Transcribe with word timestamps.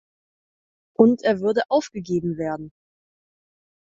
Und 0.97 1.21
er 1.21 1.41
würde 1.41 1.69
aufgegeben 1.69 2.39
werden! 2.39 2.71